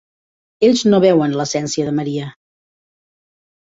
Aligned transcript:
Ells 0.67 0.81
no 0.93 1.01
veuen 1.03 1.37
l'essència 1.41 1.85
de 1.91 1.93
Maria. 2.01 2.31